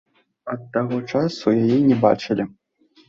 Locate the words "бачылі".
2.07-2.43